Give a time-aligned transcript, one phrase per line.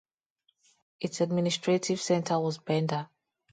[0.99, 3.07] Its administrative centre was Bender.